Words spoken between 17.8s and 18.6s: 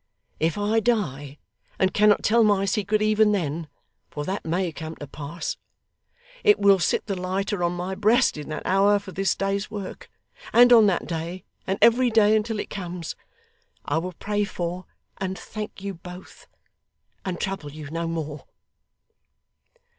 no more.